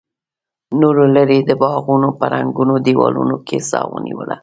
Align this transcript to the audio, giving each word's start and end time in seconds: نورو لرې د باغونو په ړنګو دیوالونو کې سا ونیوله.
نورو 0.79 1.03
لرې 1.15 1.37
د 1.43 1.51
باغونو 1.61 2.09
په 2.19 2.25
ړنګو 2.31 2.75
دیوالونو 2.85 3.35
کې 3.47 3.57
سا 3.69 3.79
ونیوله. 3.91 4.35